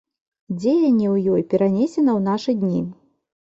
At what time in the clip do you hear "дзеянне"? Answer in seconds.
0.61-1.05